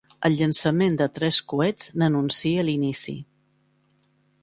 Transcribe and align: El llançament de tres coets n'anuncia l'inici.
El 0.27 0.37
llançament 0.37 0.95
de 1.01 1.09
tres 1.19 1.39
coets 1.53 1.91
n'anuncia 2.01 2.67
l'inici. 2.71 3.19